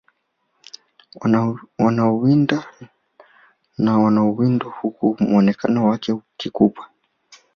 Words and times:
Wanaowinda 1.79 2.59
na 3.83 3.97
wanaowindwa 3.99 4.71
huku 4.71 5.15
muonekano 5.19 5.85
wake 5.87 6.11
ukikupa 6.13 6.89